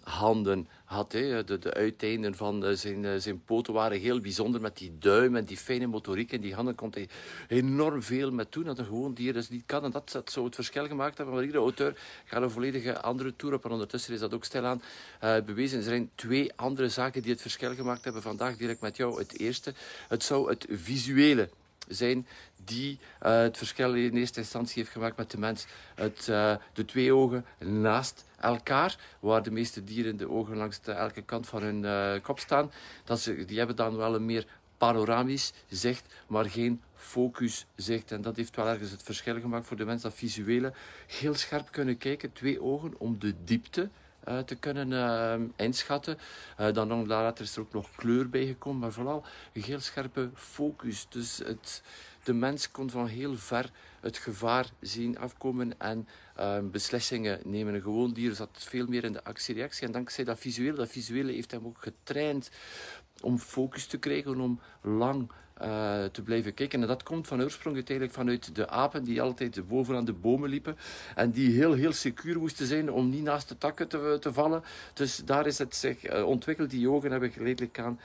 handen 0.02 0.68
had. 0.84 1.12
Hè. 1.12 1.44
De, 1.44 1.58
de 1.58 1.74
uiteinden 1.74 2.34
van 2.34 2.76
zijn, 2.76 3.20
zijn 3.20 3.44
poten 3.44 3.72
waren 3.72 4.00
heel 4.00 4.20
bijzonder 4.20 4.60
met 4.60 4.76
die 4.76 4.98
duim 4.98 5.36
en 5.36 5.44
die 5.44 5.56
fijne 5.56 5.86
motoriek. 5.86 6.32
En 6.32 6.40
die 6.40 6.54
handen 6.54 6.74
kon 6.74 6.90
hij 6.94 7.08
enorm 7.48 8.02
veel 8.02 8.30
met 8.30 8.52
doen. 8.52 8.64
Dat 8.64 8.78
een 8.78 8.84
gewoon 8.84 9.14
dier 9.14 9.32
dus 9.32 9.48
niet 9.48 9.62
kan. 9.66 9.84
En 9.84 9.90
dat, 9.90 10.10
dat 10.12 10.30
zou 10.30 10.46
het 10.46 10.54
verschil 10.54 10.86
gemaakt 10.86 11.16
hebben. 11.16 11.34
Maar 11.34 11.44
iedere 11.44 11.62
auteur 11.62 11.98
gaat 12.24 12.42
een 12.42 12.50
volledige 12.50 13.00
andere 13.00 13.36
tour 13.36 13.54
op. 13.54 13.64
En 13.64 13.70
ondertussen 13.70 14.14
is 14.14 14.20
dat 14.20 14.34
ook 14.34 14.44
stilaan 14.44 14.82
bewezen. 15.20 15.78
Er 15.78 15.84
zijn 15.84 16.10
twee 16.14 16.52
andere 16.56 16.88
zaken 16.88 17.22
die 17.22 17.32
het 17.32 17.40
verschil 17.40 17.74
gemaakt 17.74 18.04
hebben. 18.04 18.22
Vandaag 18.22 18.56
deel 18.56 18.68
ik 18.68 18.80
met 18.80 18.96
jou 18.96 19.18
het 19.18 19.38
eerste. 19.38 19.74
Het 20.08 20.22
zou 20.22 20.48
het 20.50 20.66
visuele 20.70 21.48
zijn 21.88 22.26
die 22.64 22.98
uh, 23.22 23.40
het 23.40 23.56
verschil 23.56 23.94
in 23.94 24.16
eerste 24.16 24.40
instantie 24.40 24.82
heeft 24.82 24.92
gemaakt 24.92 25.16
met 25.16 25.30
de 25.30 25.38
mens. 25.38 25.66
Het, 25.94 26.26
uh, 26.30 26.56
de 26.72 26.84
twee 26.84 27.14
ogen 27.14 27.44
naast 27.58 28.24
elkaar, 28.40 28.96
waar 29.20 29.42
de 29.42 29.50
meeste 29.50 29.84
dieren 29.84 30.16
de 30.16 30.30
ogen 30.30 30.56
langs 30.56 30.80
de, 30.80 30.92
elke 30.92 31.22
kant 31.22 31.46
van 31.46 31.62
hun 31.62 31.82
uh, 31.82 32.22
kop 32.22 32.38
staan. 32.38 32.72
Dat 33.04 33.20
ze, 33.20 33.44
die 33.44 33.58
hebben 33.58 33.76
dan 33.76 33.96
wel 33.96 34.14
een 34.14 34.24
meer 34.24 34.46
panoramisch 34.78 35.52
zicht, 35.68 36.14
maar 36.26 36.44
geen 36.44 36.82
focuszicht. 36.94 38.12
En 38.12 38.20
dat 38.20 38.36
heeft 38.36 38.56
wel 38.56 38.68
ergens 38.68 38.90
het 38.90 39.02
verschil 39.02 39.40
gemaakt 39.40 39.66
voor 39.66 39.76
de 39.76 39.84
mens 39.84 40.02
dat 40.02 40.14
visuele 40.14 40.72
heel 41.06 41.34
scherp 41.34 41.70
kunnen 41.70 41.98
kijken, 41.98 42.32
twee 42.32 42.62
ogen 42.62 42.94
om 42.98 43.18
de 43.18 43.34
diepte 43.44 43.88
uh, 44.28 44.38
te 44.38 44.54
kunnen 44.54 44.90
uh, 44.90 45.48
inschatten. 45.56 46.18
Uh, 46.60 46.72
dan 46.72 47.06
later 47.06 47.44
is 47.44 47.56
er 47.56 47.60
ook 47.60 47.72
nog 47.72 47.88
kleur 47.96 48.28
bijgekomen, 48.28 48.80
maar 48.80 48.92
vooral 48.92 49.24
een 49.52 49.62
heel 49.62 49.80
scherpe 49.80 50.30
focus. 50.34 51.06
Dus 51.08 51.38
het, 51.38 51.82
de 52.24 52.32
mens 52.32 52.70
kon 52.70 52.90
van 52.90 53.06
heel 53.06 53.36
ver 53.36 53.70
het 54.00 54.16
gevaar 54.16 54.66
zien 54.80 55.18
afkomen 55.18 55.80
en 55.80 56.08
beslissingen 56.70 57.40
nemen. 57.44 57.74
Een 57.74 57.82
gewoon 57.82 58.12
dier 58.12 58.34
zat 58.34 58.48
veel 58.52 58.86
meer 58.86 59.04
in 59.04 59.12
de 59.12 59.24
actie-reactie. 59.24 59.86
En 59.86 59.92
dankzij 59.92 60.24
dat 60.24 60.38
visuele, 60.38 60.76
dat 60.76 60.88
visuele 60.88 61.32
heeft 61.32 61.50
hem 61.50 61.66
ook 61.66 61.82
getraind 61.82 62.50
om 63.20 63.38
focus 63.38 63.86
te 63.86 63.98
krijgen, 63.98 64.40
om 64.40 64.60
lang 64.82 65.30
uh, 65.62 66.04
te 66.04 66.22
blijven 66.22 66.54
kijken. 66.54 66.80
En 66.80 66.86
dat 66.86 67.02
komt 67.02 67.26
van 67.26 67.42
oorsprong 67.42 67.74
uiteindelijk 67.74 68.16
vanuit 68.16 68.54
de 68.54 68.68
apen 68.68 69.04
die 69.04 69.22
altijd 69.22 69.68
bovenaan 69.68 70.04
de 70.04 70.12
bomen 70.12 70.50
liepen 70.50 70.76
en 71.14 71.30
die 71.30 71.50
heel, 71.50 71.72
heel 71.72 71.92
secuur 71.92 72.38
moesten 72.38 72.66
zijn 72.66 72.92
om 72.92 73.10
niet 73.10 73.22
naast 73.22 73.48
de 73.48 73.58
takken 73.58 73.88
te, 73.88 74.16
te 74.20 74.32
vallen. 74.32 74.62
Dus 74.92 75.16
daar 75.16 75.46
is 75.46 75.58
het 75.58 75.76
zich 75.76 76.10
uh, 76.10 76.26
ontwikkeld. 76.26 76.70
Die 76.70 76.90
ogen 76.90 77.10
hebben 77.10 77.30
geleidelijk 77.30 77.78
aan, 77.78 78.00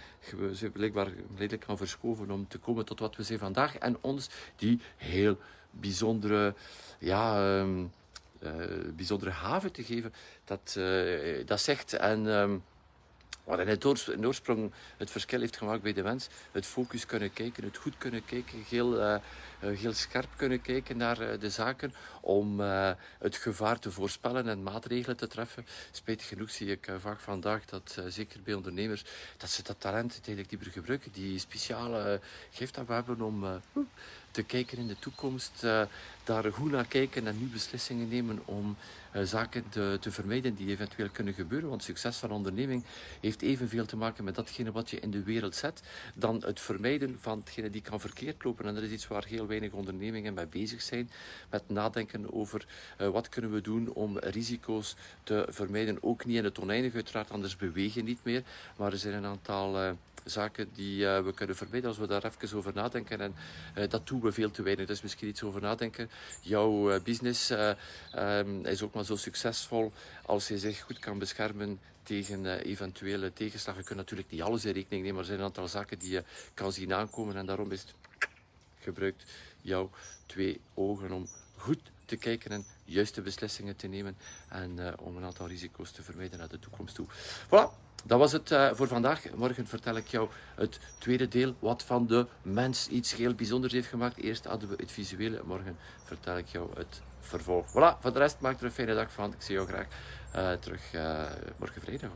ze 0.54 0.70
blijkbaar 0.70 1.08
geleidelijk 1.28 1.64
aan 1.68 1.78
verschoven 1.78 2.32
om 2.32 2.48
te 2.48 2.58
komen 2.58 2.86
tot 2.86 3.00
wat 3.00 3.16
we 3.16 3.24
zijn 3.24 3.40
vandaag. 3.40 3.78
En 3.78 3.98
ons 4.02 4.30
die 4.56 4.80
heel 4.98 5.38
bijzondere, 5.72 6.54
ja... 7.00 7.58
Um, 7.60 7.92
uh, 8.44 8.52
bijzondere 8.96 9.32
haven 9.32 9.72
te 9.72 9.84
geven. 9.84 10.14
Dat, 10.46 10.80
dat 11.46 11.60
zegt. 11.60 11.94
En 11.94 12.26
um, 12.26 12.64
wat 13.44 13.60
in 13.60 13.68
het 13.68 13.86
oorsprong 14.26 14.72
het 14.98 15.12
verschil 15.12 15.40
heeft 15.40 15.58
gemaakt 15.58 15.82
bij 15.82 15.94
de 15.94 16.04
mens. 16.04 16.28
Het 16.52 16.66
focus 16.66 17.06
kunnen 17.06 17.34
kijken, 17.34 17.64
het 17.64 17.78
goed 17.78 17.98
kunnen 17.98 18.26
kijken, 18.26 18.64
heel, 18.70 19.00
uh, 19.00 19.16
heel 19.64 19.94
scherp 19.94 20.30
kunnen 20.36 20.62
kijken 20.62 20.98
naar 20.98 21.22
uh, 21.22 21.40
de 21.40 21.50
zaken 21.50 21.94
om 22.22 22.60
uh, 22.60 22.92
het 23.20 23.36
gevaar 23.36 23.80
te 23.80 23.92
voorspellen 23.92 24.48
en 24.48 24.64
maatregelen 24.64 25.18
te 25.18 25.28
treffen. 25.28 25.66
Spijtig 25.92 26.28
genoeg 26.28 26.50
zie 26.50 26.72
ik 26.72 26.92
vaak 27.00 27.20
vandaag 27.20 27.66
dat, 27.66 27.98
zeker 28.08 28.42
bij 28.44 28.54
ondernemers, 28.54 29.04
dat 29.38 29.50
ze 29.50 29.64
dat 29.64 29.80
talent 29.80 30.12
uiteindelijk 30.12 30.52
niet 30.52 30.62
meer 30.64 30.74
gebruiken. 30.74 31.12
Die 31.12 31.40
speciale 31.40 32.20
gift 32.52 32.76
dat 32.76 32.88
we 32.88 32.94
hebben 32.94 33.22
om 33.22 33.62
te 34.32 34.44
kijken 34.44 34.78
in 34.78 34.88
de 34.88 35.00
toekomst, 35.00 35.66
daar 36.24 36.54
goed 36.54 36.72
naar 36.72 36.88
kijken 36.88 37.28
en 37.28 37.40
nu 37.40 37.46
beslissingen 37.46 38.08
nemen 38.08 38.42
om 38.46 38.78
zaken 39.24 39.70
te, 39.70 39.98
te, 40.00 40.12
vermijden 40.12 40.56
die 40.56 40.70
eventueel 40.70 41.10
kunnen 41.10 41.34
gebeuren. 41.34 41.70
Want 41.70 41.84
succes 41.84 42.18
van 42.18 42.32
onderneming 42.32 42.84
heeft 43.20 43.42
evenveel 43.42 43.86
te 43.86 43.98
maken 43.98 44.24
met 44.24 44.36
datgene 44.36 44.72
wat 44.72 44.90
je 44.90 45.00
in 45.00 45.12
de 45.12 45.24
wereld 45.24 45.56
zet, 45.56 45.82
dan 46.14 46.44
het 46.46 46.60
vermijden 46.60 47.18
van 47.20 47.38
hetgene 47.40 47.70
die 47.70 47.82
kan 47.82 48.00
verkeerd 48.00 48.44
lopen. 48.44 48.66
En 48.66 48.74
dat 48.74 48.84
is 48.84 48.92
iets 48.92 49.08
waar 49.08 49.26
heel 49.26 49.48
weinig 49.54 49.72
ondernemingen 49.72 50.34
mee 50.34 50.48
bezig 50.48 50.82
zijn. 50.82 51.10
Met 51.50 51.70
nadenken 51.70 52.34
over 52.34 52.66
uh, 53.02 53.08
wat 53.08 53.30
kunnen 53.30 53.52
we 53.52 53.62
doen 53.62 53.94
om 53.94 54.18
risico's 54.18 54.96
te 55.24 55.46
vermijden. 55.50 55.98
Ook 56.02 56.26
niet 56.26 56.38
in 56.38 56.44
het 56.44 56.60
oneindige 56.60 56.96
uiteraard, 56.96 57.32
anders 57.32 57.56
bewegen 57.56 58.06
niet 58.06 58.24
meer. 58.24 58.44
Maar 58.78 58.92
er 58.92 58.98
zijn 58.98 59.14
een 59.14 59.26
aantal... 59.26 59.84
Uh, 59.84 59.92
zaken 60.26 60.70
die 60.74 61.00
uh, 61.00 61.20
we 61.20 61.34
kunnen 61.34 61.56
vermijden 61.56 61.90
als 61.90 61.98
we 61.98 62.08
daar 62.08 62.26
even 62.26 62.58
over 62.58 62.74
nadenken. 62.74 63.20
En 63.22 63.36
dat 63.90 64.08
doen 64.08 64.22
we 64.22 64.32
veel 64.32 64.52
te 64.52 64.62
weinig. 64.62 64.88
Dus 64.88 65.02
misschien 65.02 65.28
iets 65.28 65.44
over 65.44 65.62
nadenken. 65.62 66.10
Jouw 66.42 67.02
business 67.02 67.52
um, 68.16 68.66
is 68.66 68.82
ook 68.82 68.94
maar 68.94 69.06
zo 69.06 69.16
succesvol 69.16 69.92
als 70.26 70.48
je 70.48 70.60
zich 70.60 70.82
goed 70.82 71.00
kan 71.00 71.20
beschermen 71.20 71.80
tegen 72.04 72.46
eventuele 72.46 73.34
tegenslag. 73.34 73.76
Je 73.76 73.84
kunt 73.84 74.00
natuurlijk 74.00 74.32
niet 74.32 74.42
alles 74.42 74.66
in 74.66 74.74
rekening 74.74 75.02
nemen, 75.02 75.14
maar 75.14 75.24
er 75.24 75.28
zijn 75.28 75.40
een 75.40 75.46
aantal 75.46 75.68
zaken 75.68 76.00
die 76.00 76.12
je 76.12 76.24
kan 76.54 76.72
zien 76.72 76.94
aankomen. 76.94 77.36
En 77.36 77.46
daarom 77.46 77.72
is 77.72 77.82
het 77.82 77.94
gebruikt 78.84 79.24
jouw 79.62 79.90
twee 80.26 80.62
ogen 80.74 81.12
om 81.12 81.28
goed 81.56 81.80
te 82.06 82.16
kijken 82.16 82.52
en 82.52 82.66
juiste 82.86 83.22
beslissingen 83.22 83.76
te 83.76 83.88
nemen 83.88 84.18
en 84.50 85.00
om 85.00 85.18
een 85.18 85.24
aantal 85.24 85.48
risico's 85.48 85.92
te 85.92 86.04
vermijden 86.04 86.40
naar 86.40 86.48
de 86.48 86.60
toekomst 86.60 86.96
toe. 86.96 87.08
Voilà, 87.46 87.84
dat 88.06 88.20
was 88.20 88.32
het 88.32 88.52
uh, 88.52 88.74
voor 88.74 88.88
vandaag. 88.88 89.34
Morgen 89.36 89.68
vertel 89.68 89.96
ik 89.96 90.08
jou 90.08 90.30
het 90.56 90.80
tweede 90.98 91.28
deel, 91.28 91.56
wat 91.60 91.84
van 91.84 92.08
de 92.08 92.28
mens 92.42 92.88
iets 92.88 93.16
heel 93.16 93.34
bijzonders 93.34 93.74
heeft 93.74 93.88
gemaakt. 93.88 94.18
Eerst 94.18 94.46
hadden 94.46 94.70
we 94.70 94.76
het 94.78 94.92
visuele, 94.92 95.42
morgen 95.46 95.78
vertel 96.04 96.38
ik 96.38 96.48
jou 96.48 96.70
het 96.78 97.02
vervolg. 97.20 97.70
Voilà, 97.70 98.02
voor 98.02 98.14
de 98.14 98.20
rest 98.20 98.40
maak 98.40 98.60
er 98.60 98.66
een 98.66 98.72
fijne 98.72 98.96
dag 98.96 99.12
van. 99.12 99.34
Ik 99.34 99.42
zie 99.42 99.56
jou 99.56 99.68
graag 99.68 99.88
uh, 100.36 100.52
terug 100.52 100.92
morgen 101.58 101.82
vrijdag. 101.82 102.12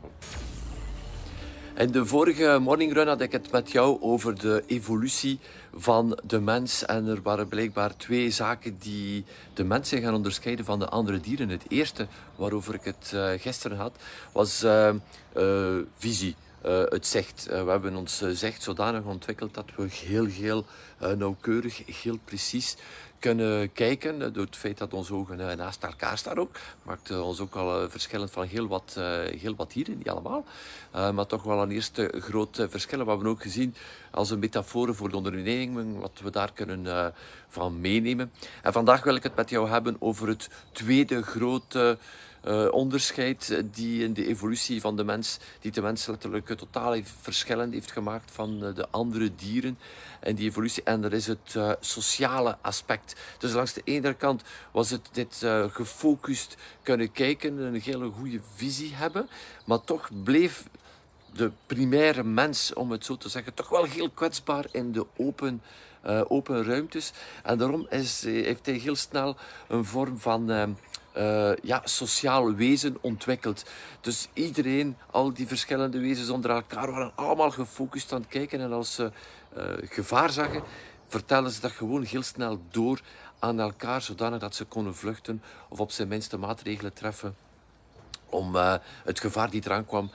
In 1.78 1.90
de 1.90 2.06
vorige 2.06 2.58
morning 2.60 2.92
run 2.92 3.06
had 3.06 3.20
ik 3.20 3.32
het 3.32 3.50
met 3.50 3.70
jou 3.70 4.00
over 4.00 4.40
de 4.40 4.64
evolutie 4.66 5.38
van 5.74 6.18
de 6.24 6.40
mens. 6.40 6.84
En 6.84 7.06
er 7.06 7.22
waren 7.22 7.48
blijkbaar 7.48 7.96
twee 7.96 8.30
zaken 8.30 8.76
die 8.78 9.24
de 9.54 9.64
mensen 9.64 10.02
gaan 10.02 10.14
onderscheiden 10.14 10.64
van 10.64 10.78
de 10.78 10.88
andere 10.88 11.20
dieren. 11.20 11.48
Het 11.48 11.64
eerste, 11.68 12.06
waarover 12.36 12.74
ik 12.74 12.84
het 12.84 13.12
uh, 13.14 13.30
gisteren 13.36 13.76
had, 13.76 13.96
was 14.32 14.64
uh, 14.64 14.90
uh, 15.36 15.76
visie. 15.98 16.34
het 16.88 17.06
zicht. 17.06 17.46
we 17.46 17.70
hebben 17.70 17.96
ons 17.96 18.22
zicht 18.32 18.62
zodanig 18.62 19.04
ontwikkeld 19.04 19.54
dat 19.54 19.70
we 19.76 19.86
heel, 19.90 20.24
heel 20.24 20.64
nauwkeurig, 21.16 22.02
heel 22.02 22.18
precies 22.24 22.76
kunnen 23.18 23.72
kijken. 23.72 24.32
Door 24.32 24.44
het 24.44 24.56
feit 24.56 24.78
dat 24.78 24.94
onze 24.94 25.14
ogen 25.14 25.56
naast 25.56 25.82
elkaar 25.82 26.18
staan 26.18 26.38
ook. 26.38 26.56
Maakt 26.82 27.20
ons 27.20 27.40
ook 27.40 27.54
al 27.54 27.90
verschillend 27.90 28.30
van 28.30 28.46
heel 28.46 28.66
wat, 28.66 28.96
heel 29.38 29.54
wat 29.56 29.72
dieren. 29.72 29.96
Niet 29.96 30.08
allemaal. 30.08 30.44
maar 30.92 31.26
toch 31.26 31.42
wel 31.42 31.62
een 31.62 31.70
eerste 31.70 32.12
groot 32.18 32.66
verschil. 32.68 33.04
We 33.04 33.28
ook 33.28 33.42
gezien 33.42 33.74
als 34.10 34.30
een 34.30 34.38
metafoor 34.38 34.94
voor 34.94 35.10
de 35.10 35.16
onderneming. 35.16 36.00
Wat 36.00 36.20
we 36.22 36.30
daar 36.30 36.52
kunnen 36.52 37.12
van 37.48 37.80
meenemen. 37.80 38.32
En 38.62 38.72
vandaag 38.72 39.04
wil 39.04 39.14
ik 39.14 39.22
het 39.22 39.36
met 39.36 39.50
jou 39.50 39.68
hebben 39.68 39.96
over 39.98 40.28
het 40.28 40.48
tweede 40.72 41.22
grote 41.22 41.98
uh, 42.46 42.68
onderscheid 42.70 43.62
die 43.72 44.04
in 44.04 44.12
de 44.12 44.26
evolutie 44.26 44.80
van 44.80 44.96
de 44.96 45.04
mens, 45.04 45.38
die 45.60 45.72
de 45.72 45.82
mens 45.82 46.06
letterlijk 46.06 46.46
totaal 46.46 46.96
verschillend 47.20 47.72
heeft 47.72 47.92
gemaakt 47.92 48.30
van 48.30 48.58
de 48.58 48.88
andere 48.90 49.34
dieren 49.34 49.78
en 50.20 50.34
die 50.34 50.48
evolutie. 50.48 50.82
En 50.82 51.00
dat 51.00 51.12
is 51.12 51.26
het 51.26 51.58
sociale 51.80 52.56
aspect. 52.60 53.14
Dus 53.38 53.52
langs 53.52 53.72
de 53.72 53.82
ene 53.84 54.14
kant 54.14 54.42
was 54.72 54.90
het 54.90 55.08
dit 55.12 55.46
gefocust 55.70 56.56
kunnen 56.82 57.12
kijken, 57.12 57.58
een 57.58 57.80
hele 57.80 58.10
goede 58.10 58.40
visie 58.54 58.94
hebben, 58.94 59.28
maar 59.64 59.80
toch 59.80 60.10
bleef 60.22 60.64
de 61.32 61.50
primaire 61.66 62.24
mens, 62.24 62.72
om 62.72 62.90
het 62.90 63.04
zo 63.04 63.16
te 63.16 63.28
zeggen, 63.28 63.54
toch 63.54 63.68
wel 63.68 63.84
heel 63.84 64.10
kwetsbaar 64.10 64.64
in 64.72 64.92
de 64.92 65.06
open, 65.16 65.62
uh, 66.06 66.20
open 66.28 66.64
ruimtes. 66.64 67.12
En 67.42 67.58
daarom 67.58 67.86
is, 67.90 68.22
heeft 68.22 68.66
hij 68.66 68.74
heel 68.74 68.96
snel 68.96 69.36
een 69.68 69.84
vorm 69.84 70.18
van 70.18 70.50
uh, 70.50 71.52
ja, 71.62 71.80
sociaal 71.84 72.54
wezen 72.54 72.96
ontwikkeld. 73.00 73.64
Dus 74.00 74.28
iedereen, 74.32 74.96
al 75.10 75.32
die 75.32 75.46
verschillende 75.46 75.98
wezens 75.98 76.28
onder 76.28 76.50
elkaar, 76.50 76.92
waren 76.92 77.12
allemaal 77.14 77.50
gefocust 77.50 78.12
aan 78.12 78.20
het 78.20 78.30
kijken. 78.30 78.60
En 78.60 78.72
als 78.72 78.94
ze 78.94 79.12
gevaar 79.88 80.30
zagen, 80.30 80.62
vertellen 81.06 81.50
ze 81.50 81.60
dat 81.60 81.72
gewoon 81.72 82.02
heel 82.02 82.22
snel 82.22 82.60
door 82.70 83.00
aan 83.38 83.60
elkaar, 83.60 84.02
zodanig 84.02 84.40
dat 84.40 84.54
ze 84.54 84.64
konden 84.64 84.94
vluchten 84.94 85.42
of 85.68 85.80
op 85.80 85.90
zijn 85.90 86.08
minste 86.08 86.36
maatregelen 86.36 86.92
treffen 86.92 87.34
om 88.30 88.56
uh, 88.56 88.74
het 89.04 89.20
gevaar 89.20 89.50
die 89.50 89.62
eraan 89.64 89.86
kwam 89.86 90.10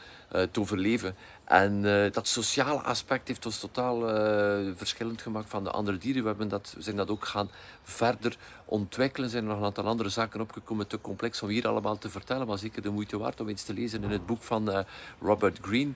te 0.52 0.60
overleven. 0.60 1.16
En 1.44 1.84
uh, 1.84 2.12
dat 2.12 2.28
sociale 2.28 2.82
aspect 2.82 3.28
heeft 3.28 3.46
ons 3.46 3.60
totaal 3.60 4.10
uh, 4.10 4.72
verschillend 4.76 5.22
gemaakt 5.22 5.50
van 5.50 5.64
de 5.64 5.72
andere 5.72 5.98
dieren. 5.98 6.22
We, 6.22 6.28
hebben 6.28 6.48
dat, 6.48 6.74
we 6.76 6.82
zijn 6.82 6.96
dat 6.96 7.10
ook 7.10 7.26
gaan 7.26 7.50
verder 7.82 8.38
ontwikkelen. 8.66 9.26
Er 9.26 9.32
zijn 9.32 9.46
nog 9.46 9.58
een 9.58 9.64
aantal 9.64 9.86
andere 9.86 10.10
zaken 10.10 10.42
opgekomen, 10.42 10.88
te 10.88 11.02
complex 11.02 11.42
om 11.42 11.50
hier 11.50 11.68
allemaal 11.68 11.98
te 11.98 12.10
vertellen. 12.10 12.48
Maar 12.48 12.58
zeker 12.58 12.82
de 12.82 12.90
moeite 12.90 13.18
waard 13.18 13.40
om 13.40 13.50
eens 13.50 13.64
te 13.64 13.74
lezen 13.74 14.04
in 14.04 14.10
het 14.10 14.26
boek 14.26 14.42
van 14.42 14.70
uh, 14.70 14.80
Robert 15.22 15.60
Greene, 15.62 15.92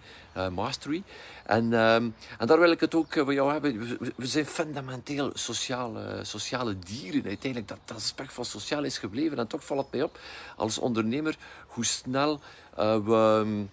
Mastery. 0.52 1.04
En, 1.46 1.74
ehm, 1.74 2.10
en 2.38 2.48
daar 2.48 2.60
wil 2.60 2.72
ik 2.72 2.80
het 2.80 2.96
ook 2.96 3.14
voor 3.14 3.34
jou 3.34 3.52
hebben. 3.52 3.98
We, 4.16 4.26
zijn 4.26 4.46
fundamenteel 4.46 5.32
sociale, 5.34 6.20
sociale 6.22 6.80
dieren. 6.80 7.26
Uiteindelijk, 7.26 7.70
dat, 7.70 7.80
dat 7.86 7.98
aspect 7.98 8.34
van 8.34 8.46
sociaal 8.46 8.84
is 8.84 8.98
gebleven. 8.98 9.40
En 9.40 9.48
toch 9.48 9.66
valt 9.66 9.82
het 9.82 9.92
mij 9.92 10.04
op 10.04 10.20
als 10.56 10.78
ondernemer 10.78 11.38
hoe 11.68 11.86
snel 11.86 12.40
we 12.76 13.66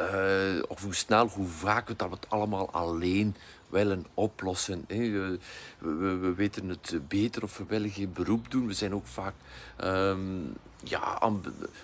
uh, 0.00 0.62
of 0.68 0.82
hoe 0.82 0.94
snel, 0.94 1.28
hoe 1.28 1.46
vaak 1.46 1.88
we 1.88 1.96
dat 1.96 2.26
allemaal 2.28 2.70
alleen 2.70 3.36
willen 3.68 4.06
oplossen. 4.14 4.84
Hè. 4.88 4.96
We, 4.96 5.38
we, 5.78 6.16
we, 6.16 6.34
weten 6.34 6.68
het 6.68 7.00
beter 7.08 7.42
of 7.42 7.58
we 7.58 7.64
willen 7.68 7.90
geen 7.90 8.12
beroep 8.12 8.50
doen. 8.50 8.66
We 8.66 8.74
zijn 8.74 8.94
ook 8.94 9.06
vaak 9.06 9.34
um, 9.84 10.56
ja, 10.84 11.32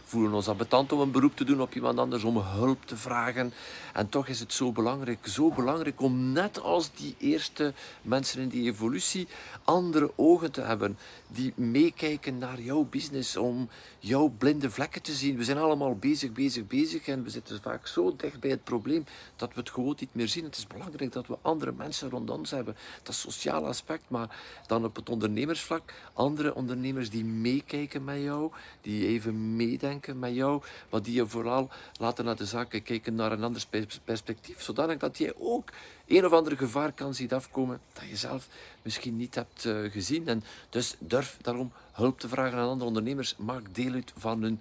voelen 0.05 0.33
ons 0.33 0.49
ambetant 0.49 0.93
om 0.93 1.01
een 1.01 1.11
beroep 1.11 1.37
te 1.37 1.45
doen 1.45 1.61
op 1.61 1.75
iemand 1.75 1.99
anders, 1.99 2.25
om 2.25 2.37
hulp 2.37 2.87
te 2.87 2.97
vragen. 2.97 3.53
En 3.93 4.09
toch 4.09 4.29
is 4.29 4.41
het 4.41 4.53
zo 4.53 4.73
belangrijk, 4.73 5.27
zo 5.27 5.51
belangrijk 5.51 6.01
om 6.01 6.33
net 6.33 6.61
als 6.61 6.91
die 6.93 7.15
eerste 7.19 7.73
mensen 8.03 8.41
in 8.41 8.49
die 8.49 8.71
evolutie 8.71 9.29
andere 9.65 10.13
ogen 10.17 10.53
te 10.53 10.61
hebben 10.61 10.99
die 11.29 11.53
meekijken 11.57 12.39
naar 12.39 12.61
jouw 12.61 12.85
business, 12.91 13.37
om 13.37 13.69
jouw 13.99 14.29
blinde 14.39 14.71
vlekken 14.71 15.03
te 15.03 15.13
zien. 15.13 15.37
We 15.37 15.45
zijn 15.45 15.59
allemaal 15.59 15.97
bezig, 15.97 16.33
bezig, 16.33 16.67
bezig 16.67 17.07
en 17.07 17.23
we 17.23 17.31
zitten 17.31 17.63
vaak 17.63 17.87
zo 17.87 18.17
dicht 18.17 18.41
bij 18.41 18.51
het 18.51 18.65
probleem 18.65 19.05
dat 19.37 19.55
we 19.55 19.61
het 19.61 19.71
gewoon 19.71 19.97
niet 19.99 20.15
meer 20.15 20.29
zien. 20.29 20.45
Het 20.45 20.57
is 20.57 20.67
belangrijk 20.67 21.13
dat 21.13 21.27
we 21.27 21.39
andere 21.43 21.73
mensen 21.73 22.11
rond 22.11 22.31
ons 22.31 22.51
hebben. 22.51 22.77
Dat 23.03 23.15
sociale 23.15 23.67
aspect, 23.67 24.05
maar 24.09 24.37
dan 24.67 24.85
op 24.85 24.97
het 24.97 25.09
ondernemersvlak, 25.09 25.93
andere 26.13 26.55
ondernemers 26.55 27.11
die 27.11 27.25
meekijken 27.25 28.05
met 28.05 28.21
jou, 28.21 28.53
even 28.89 29.57
meedenken 29.57 30.19
met 30.19 30.35
jou, 30.35 30.63
maar 30.91 31.03
die 31.03 31.15
je 31.15 31.27
vooral 31.27 31.71
laten 31.99 32.25
naar 32.25 32.37
de 32.37 32.47
zaken 32.47 32.83
kijken 32.83 33.15
naar 33.15 33.33
een 33.33 33.43
ander 33.45 33.65
perspectief, 34.05 34.63
zodanig 34.63 34.99
dat 34.99 35.19
jij 35.19 35.33
ook 35.39 35.71
een 36.07 36.25
of 36.25 36.33
ander 36.33 36.57
gevaar 36.57 36.93
kan 36.93 37.15
zien 37.15 37.31
afkomen 37.31 37.81
dat 37.93 38.09
je 38.09 38.17
zelf 38.17 38.49
misschien 38.83 39.17
niet 39.17 39.35
hebt 39.35 39.65
uh, 39.65 39.91
gezien. 39.91 40.29
En 40.29 40.43
dus 40.71 40.97
durf 40.99 41.39
daarom 41.41 41.73
hulp 41.93 42.21
te 42.21 42.29
vragen 42.29 42.59
aan 42.59 42.69
andere 42.69 42.89
ondernemers. 42.89 43.35
Maak 43.37 43.75
deel 43.75 43.93
uit 43.93 44.13
van 44.17 44.43
een 44.43 44.61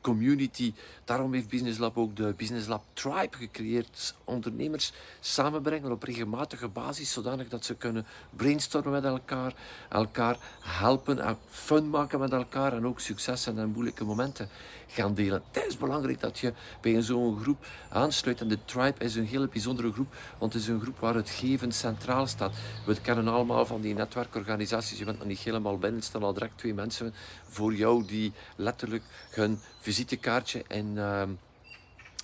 community. 0.00 0.72
Daarom 1.04 1.32
heeft 1.32 1.48
Business 1.48 1.78
Lab 1.78 1.98
ook 1.98 2.16
de 2.16 2.34
Business 2.36 2.66
Lab 2.66 2.82
Tribe 2.92 3.36
gecreëerd. 3.36 4.14
Ondernemers 4.24 4.92
samenbrengen 5.20 5.92
op 5.92 6.02
regelmatige 6.02 6.68
basis, 6.68 7.12
zodanig 7.12 7.48
dat 7.48 7.64
ze 7.64 7.74
kunnen 7.74 8.06
brainstormen 8.36 8.92
met 8.92 9.04
elkaar, 9.04 9.54
elkaar 9.88 10.36
helpen 10.60 11.18
en 11.18 11.38
fun 11.48 11.90
maken 11.90 12.20
met 12.20 12.32
elkaar 12.32 12.72
en 12.72 12.86
ook 12.86 13.00
successen 13.00 13.58
en 13.58 13.70
moeilijke 13.70 14.04
momenten 14.04 14.48
gaan 14.92 15.14
delen. 15.14 15.42
Het 15.50 15.66
is 15.66 15.76
belangrijk 15.76 16.20
dat 16.20 16.38
je 16.38 16.52
bij 16.80 17.02
zo'n 17.02 17.40
groep 17.40 17.66
aansluit. 17.88 18.40
En 18.40 18.48
de 18.48 18.58
Tribe 18.64 19.04
is 19.04 19.14
een 19.14 19.26
hele 19.26 19.48
bijzondere 19.48 19.92
groep, 19.92 20.14
want 20.38 20.52
het 20.52 20.62
is 20.62 20.68
een 20.68 20.80
groep 20.80 20.98
waar 20.98 21.14
het 21.14 21.30
geven 21.30 21.72
centraal 21.72 22.26
staat. 22.26 22.54
We 22.86 23.00
kennen 23.00 23.28
allemaal 23.28 23.66
van 23.66 23.80
die 23.80 23.94
netwerkorganisaties. 23.94 24.98
Je 24.98 25.04
bent 25.04 25.18
nog 25.18 25.26
niet 25.26 25.38
helemaal 25.38 25.78
binnen. 25.78 26.02
Staan 26.02 26.22
al 26.22 26.32
direct 26.32 26.58
twee 26.58 26.74
mensen 26.74 27.14
voor 27.48 27.74
jou 27.74 28.06
die 28.06 28.32
letterlijk 28.56 29.02
hun 29.30 29.60
visitekaartje 29.90 30.64
in, 30.68 30.94
uh, 30.96 31.22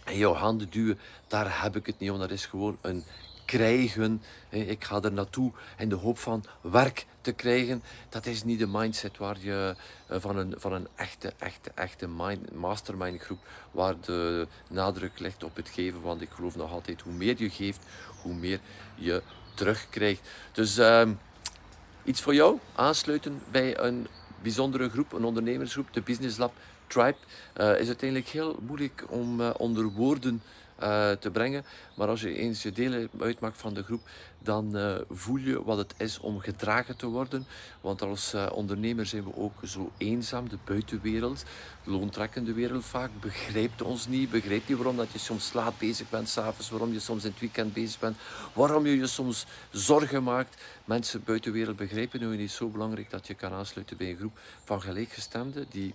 in 0.07 0.19
jouw 0.19 0.35
handen 0.35 0.71
duwen. 0.71 0.99
Daar 1.27 1.63
heb 1.63 1.77
ik 1.77 1.87
het 1.87 1.99
niet 1.99 2.11
om. 2.11 2.19
Dat 2.19 2.31
is 2.31 2.47
gewoon 2.47 2.79
een 2.81 3.05
krijgen. 3.45 4.23
Ik 4.49 4.85
ga 4.85 5.03
er 5.03 5.13
naartoe 5.13 5.53
in 5.79 5.89
de 5.89 5.95
hoop 5.95 6.19
van 6.19 6.45
werk 6.61 7.07
te 7.21 7.33
krijgen. 7.33 7.83
Dat 8.09 8.27
is 8.27 8.45
niet 8.45 8.59
de 8.59 8.67
mindset 8.67 9.19
waar 9.19 9.37
je 9.41 9.77
eh, 10.07 10.21
van 10.21 10.37
een, 10.37 10.55
van 10.57 10.73
een 10.73 10.89
echte, 10.95 11.33
echte, 11.39 11.71
echte 11.75 12.09
mind, 12.09 12.55
mastermind 12.55 13.23
groep, 13.23 13.39
waar 13.71 13.95
de 14.01 14.47
nadruk 14.69 15.19
ligt 15.19 15.45
op 15.45 15.57
het 15.57 15.69
geven. 15.69 16.01
Want 16.03 16.21
ik 16.21 16.31
geloof 16.31 16.57
nog 16.57 16.73
altijd, 16.73 17.01
hoe 17.01 17.13
meer 17.13 17.35
je 17.39 17.51
geeft, 17.51 17.87
hoe 18.23 18.35
meer 18.35 18.61
je 18.95 19.23
terugkrijgt. 19.55 20.29
Dus 20.53 20.79
uh, 20.79 21.09
iets 22.05 22.21
voor 22.21 22.35
jou, 22.35 22.59
aansluiten 22.75 23.43
bij 23.51 23.79
een 23.79 24.07
bijzondere 24.47 24.89
groep, 24.89 25.13
een 25.13 25.25
ondernemersgroep, 25.25 25.93
de 25.93 26.01
Business 26.01 26.39
Lab 26.39 26.53
Tribe. 26.87 27.17
Uh, 27.61 27.81
is 27.81 27.87
uiteindelijk 27.87 28.29
heel 28.29 28.59
moeilijk 28.67 29.05
om 29.09 29.41
uh, 29.41 29.51
onder 29.57 29.85
woorden 29.85 30.43
uh, 30.83 31.11
te 31.11 31.31
brengen. 31.31 31.65
Maar 31.95 32.09
als 32.09 32.21
je 32.21 32.35
eens 32.35 32.63
je 32.63 32.73
deel 32.73 33.09
uitmaakt 33.21 33.59
van 33.59 33.75
de 33.75 33.83
groep, 33.83 34.01
dan 34.39 34.77
uh, 34.77 34.97
voel 35.11 35.37
je 35.37 35.63
wat 35.65 35.79
het 35.79 35.95
is 35.97 36.19
om 36.19 36.41
gedragen 36.41 36.97
te 36.97 37.07
worden. 37.07 37.47
Want 37.81 38.03
als 38.03 38.35
uh, 38.35 38.47
ondernemer 38.53 39.07
zijn 39.07 39.25
we 39.25 39.37
ook 39.37 39.55
zo 39.65 39.91
eenzaam. 39.97 40.49
De 40.49 40.59
buitenwereld, 40.65 41.45
de 41.85 41.91
loontrekkende 41.91 42.53
wereld 42.53 42.85
vaak, 42.85 43.11
begrijpt 43.21 43.83
ons 43.83 44.07
niet. 44.07 44.31
Begrijpt 44.31 44.69
niet 44.69 44.77
waarom 44.77 44.97
dat 44.97 45.13
je 45.13 45.19
soms 45.19 45.53
laat 45.53 45.79
bezig 45.79 46.11
bent 46.11 46.29
s'avonds, 46.29 46.71
waarom 46.71 46.93
je 46.93 47.01
soms 47.01 47.25
in 47.25 47.31
het 47.31 47.41
weekend 47.41 47.73
bezig 47.73 47.99
bent, 47.99 48.17
waarom 48.53 48.87
je 48.87 48.97
je 48.97 49.07
soms 49.07 49.47
zorgen 49.71 50.23
maakt. 50.23 50.63
Mensen 50.85 51.25
buitenwereld 51.25 51.77
begrijpen 51.77 52.21
nu 52.21 52.37
niet 52.37 52.51
zo 52.51 52.69
belangrijk 52.69 53.11
dat 53.11 53.27
je 53.27 53.35
kan 53.35 53.53
aansluiten 53.53 53.97
bij 53.97 54.11
een 54.11 54.17
groep 54.17 54.39
van 54.65 54.83
gelijkgestemden 54.83 55.67
die 55.71 55.95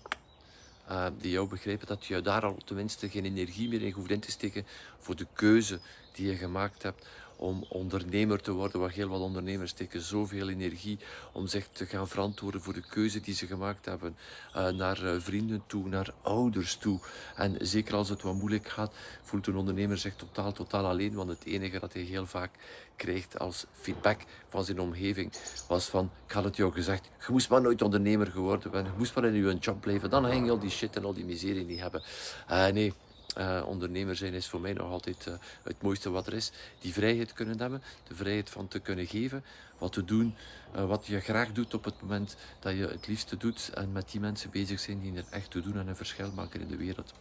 uh, 0.89 1.07
die 1.19 1.31
jou 1.31 1.47
begrijpen 1.47 1.87
dat 1.87 2.05
je 2.05 2.21
daar 2.21 2.45
al 2.45 2.57
tenminste 2.65 3.09
geen 3.09 3.25
energie 3.25 3.69
meer 3.69 3.81
in 3.81 3.91
hoeft 3.91 4.11
in 4.11 4.19
te 4.19 4.31
steken 4.31 4.65
voor 4.99 5.15
de 5.15 5.27
keuze 5.33 5.79
die 6.11 6.27
je 6.27 6.35
gemaakt 6.35 6.83
hebt 6.83 7.07
om 7.41 7.65
ondernemer 7.69 8.41
te 8.41 8.51
worden. 8.51 8.79
Wat 8.79 8.91
heel 8.91 9.07
wat 9.07 9.19
ondernemers 9.19 9.71
steken 9.71 10.01
zoveel 10.01 10.49
energie 10.49 10.99
om 11.31 11.47
zich 11.47 11.67
te 11.71 11.85
gaan 11.85 12.07
verantwoorden 12.07 12.61
voor 12.61 12.73
de 12.73 12.87
keuze 12.89 13.19
die 13.19 13.33
ze 13.33 13.47
gemaakt 13.47 13.85
hebben. 13.85 14.15
Uh, 14.55 14.69
naar 14.69 15.03
uh, 15.03 15.15
vrienden 15.19 15.63
toe, 15.67 15.87
naar 15.87 16.13
ouders 16.21 16.75
toe. 16.75 16.99
En 17.35 17.55
zeker 17.59 17.95
als 17.95 18.09
het 18.09 18.21
wat 18.21 18.35
moeilijk 18.35 18.69
gaat, 18.69 18.93
voelt 19.21 19.47
een 19.47 19.55
ondernemer 19.55 19.97
zich 19.97 20.15
totaal, 20.15 20.51
totaal 20.51 20.85
alleen. 20.85 21.13
Want 21.13 21.29
het 21.29 21.45
enige 21.45 21.79
dat 21.79 21.93
hij 21.93 22.01
heel 22.01 22.25
vaak 22.25 22.51
krijgt 22.95 23.39
als 23.39 23.65
feedback 23.71 24.21
van 24.49 24.65
zijn 24.65 24.79
omgeving 24.79 25.31
was 25.67 25.85
van, 25.85 26.11
ik 26.27 26.31
had 26.31 26.43
het 26.43 26.55
jou 26.55 26.71
gezegd, 26.71 27.09
je 27.19 27.31
moest 27.31 27.49
maar 27.49 27.61
nooit 27.61 27.81
ondernemer 27.81 28.27
geworden 28.27 28.71
zijn. 28.71 28.85
Je 28.85 28.91
moest 28.97 29.15
maar 29.15 29.25
in 29.25 29.33
je 29.33 29.57
job 29.57 29.81
blijven. 29.81 30.09
Dan 30.09 30.25
hang 30.25 30.45
je 30.45 30.51
al 30.51 30.59
die 30.59 30.69
shit 30.69 30.95
en 30.95 31.05
al 31.05 31.13
die 31.13 31.25
miserie 31.25 31.65
niet 31.65 31.79
hebben. 31.79 32.01
Uh, 32.49 32.67
nee, 32.67 32.93
uh, 33.37 33.63
ondernemer 33.65 34.15
zijn 34.15 34.33
is 34.33 34.47
voor 34.47 34.61
mij 34.61 34.73
nog 34.73 34.91
altijd 34.91 35.25
uh, 35.27 35.33
het 35.63 35.81
mooiste 35.81 36.09
wat 36.09 36.27
er 36.27 36.33
is. 36.33 36.51
Die 36.79 36.93
vrijheid 36.93 37.33
kunnen 37.33 37.59
hebben, 37.59 37.83
de 38.07 38.15
vrijheid 38.15 38.49
van 38.49 38.67
te 38.67 38.79
kunnen 38.79 39.07
geven, 39.07 39.43
wat 39.77 39.93
te 39.93 40.05
doen, 40.05 40.35
uh, 40.75 40.85
wat 40.85 41.05
je 41.05 41.19
graag 41.19 41.51
doet 41.51 41.73
op 41.73 41.83
het 41.83 42.01
moment 42.01 42.35
dat 42.59 42.73
je 42.73 42.87
het 42.87 43.07
liefste 43.07 43.37
doet 43.37 43.69
en 43.73 43.91
met 43.91 44.11
die 44.11 44.19
mensen 44.19 44.49
bezig 44.49 44.79
zijn 44.79 45.01
die 45.01 45.15
er 45.15 45.25
echt 45.29 45.51
te 45.51 45.61
doen 45.61 45.77
en 45.77 45.87
een 45.87 45.95
verschil 45.95 46.31
maken 46.31 46.61
in 46.61 46.67
de 46.67 46.77
wereld. 46.77 47.13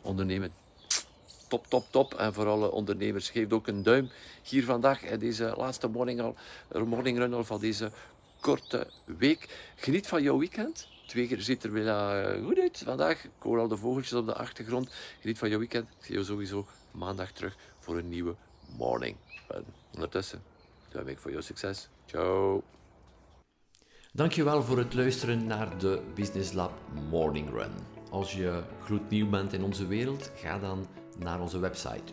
Ondernemen. 0.00 0.52
Top, 1.48 1.66
top, 1.66 1.86
top. 1.90 2.14
En 2.14 2.34
voor 2.34 2.46
alle 2.46 2.70
ondernemers, 2.70 3.30
geef 3.30 3.52
ook 3.52 3.66
een 3.66 3.82
duim 3.82 4.10
hier 4.42 4.64
vandaag, 4.64 5.00
deze 5.00 5.54
laatste 5.56 5.88
morning, 5.88 6.34
morning 6.72 7.18
run 7.18 7.34
al 7.34 7.44
van 7.44 7.60
deze 7.60 7.90
korte 8.40 8.86
week. 9.04 9.72
Geniet 9.76 10.06
van 10.06 10.22
jouw 10.22 10.38
weekend. 10.38 10.88
Twee 11.06 11.26
keer 11.26 11.40
ziet 11.40 11.64
er 11.64 11.72
weer 11.72 12.42
goed 12.44 12.58
uit 12.58 12.82
vandaag. 12.84 13.24
Ik 13.24 13.30
hoor 13.38 13.58
al 13.58 13.68
de 13.68 13.76
vogeltjes 13.76 14.12
op 14.12 14.26
de 14.26 14.34
achtergrond. 14.34 14.90
Geniet 15.20 15.38
van 15.38 15.48
je 15.48 15.58
weekend. 15.58 15.88
Ik 15.98 16.04
zie 16.04 16.18
je 16.18 16.24
sowieso 16.24 16.66
maandag 16.90 17.32
terug 17.32 17.56
voor 17.78 17.98
een 17.98 18.08
nieuwe 18.08 18.34
morning. 18.76 19.16
En 19.48 19.64
ondertussen, 19.94 20.42
ik 21.06 21.18
voor 21.18 21.30
jou 21.30 21.42
succes. 21.42 21.88
Ciao. 22.06 22.62
Dankjewel 24.12 24.62
voor 24.62 24.78
het 24.78 24.94
luisteren 24.94 25.46
naar 25.46 25.78
de 25.78 26.02
Business 26.14 26.52
Lab 26.52 26.72
Morning 27.10 27.50
Run. 27.50 27.72
Als 28.10 28.32
je 28.32 28.62
gloednieuw 28.84 29.28
bent 29.28 29.52
in 29.52 29.62
onze 29.62 29.86
wereld, 29.86 30.30
ga 30.36 30.58
dan 30.58 30.86
naar 31.18 31.40
onze 31.40 31.58
website 31.58 32.12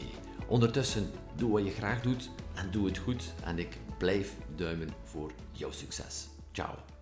Ondertussen, 0.47 1.11
doe 1.37 1.53
wat 1.53 1.65
je 1.65 1.71
graag 1.71 2.03
doet 2.03 2.31
en 2.55 2.71
doe 2.71 2.87
het 2.87 2.99
goed 2.99 3.35
en 3.45 3.59
ik 3.59 3.79
blijf 3.99 4.37
duimen 4.57 4.89
voor 5.03 5.33
jouw 5.53 5.71
succes. 5.71 6.29
Ciao. 6.53 6.94